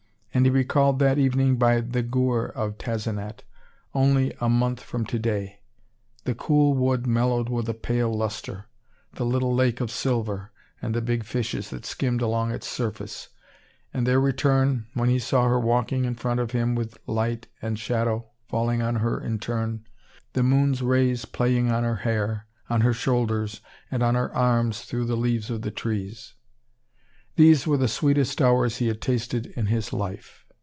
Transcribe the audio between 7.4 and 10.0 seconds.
with a pale luster, the little lake of